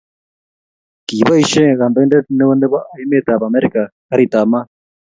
kiiboishe 1.07 1.63
kandoindet 1.79 2.25
neo 2.37 2.53
nebo 2.57 2.77
emet 3.01 3.27
ab 3.33 3.41
Amerika 3.49 3.81
kariit 4.09 4.33
ab 4.39 4.47
maat 4.51 4.67